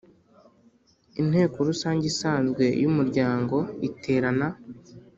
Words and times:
Inteko 1.21 1.57
rusange 1.69 2.03
isanzwe 2.11 2.65
y 2.81 2.85
umuryango 2.89 3.57
iterana 3.87 4.47